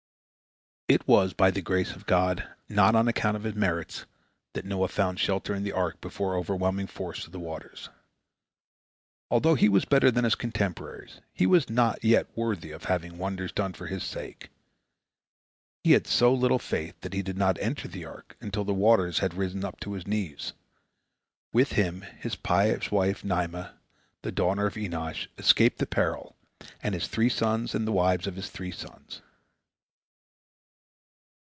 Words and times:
It 0.89 1.07
was 1.07 1.31
by 1.31 1.51
the 1.51 1.61
grace 1.61 1.91
of 1.93 2.05
God, 2.05 2.49
not 2.67 2.95
on 2.95 3.07
account 3.07 3.37
of 3.37 3.43
his 3.43 3.55
merits, 3.55 4.05
that 4.51 4.65
Noah 4.65 4.89
found 4.89 5.21
shelter 5.21 5.55
in 5.55 5.63
the 5.63 5.71
ark 5.71 6.01
before 6.01 6.33
the 6.33 6.39
overwhelming 6.39 6.87
force 6.87 7.25
of 7.25 7.31
the 7.31 7.39
waters. 7.39 7.87
Although 9.29 9.55
he 9.55 9.69
was 9.69 9.85
better 9.85 10.11
than 10.11 10.25
his 10.25 10.35
contemporaries, 10.35 11.21
he 11.31 11.45
was 11.45 11.69
yet 11.69 11.69
not 11.69 12.27
worthy 12.37 12.71
of 12.71 12.83
having 12.83 13.17
wonders 13.17 13.53
done 13.53 13.71
for 13.71 13.87
his 13.87 14.03
sake. 14.03 14.49
He 15.85 15.93
had 15.93 16.07
so 16.07 16.33
little 16.33 16.59
faith 16.59 16.99
that 16.99 17.13
he 17.13 17.21
did 17.21 17.37
not 17.37 17.57
enter 17.61 17.87
the 17.87 18.03
ark 18.03 18.35
until 18.41 18.65
the 18.65 18.73
waters 18.73 19.19
had 19.19 19.33
risen 19.35 19.61
to 19.79 19.93
his 19.93 20.05
knees. 20.05 20.51
With 21.53 21.71
him 21.71 22.01
his 22.19 22.35
pious 22.35 22.91
wife 22.91 23.23
Naamah, 23.23 23.75
the 24.23 24.31
daughter 24.33 24.67
of 24.67 24.75
Enosh, 24.75 25.27
escaped 25.37 25.77
the 25.77 25.87
peril, 25.87 26.35
and 26.83 26.93
his 26.93 27.07
three 27.07 27.29
sons, 27.29 27.73
and 27.73 27.87
the 27.87 27.93
wives 27.93 28.27
of 28.27 28.35
his 28.35 28.49
three 28.49 28.71
sons. 28.71 29.21